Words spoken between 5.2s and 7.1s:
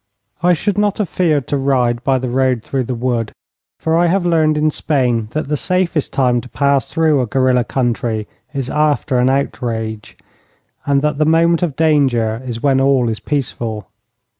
that the safest time to pass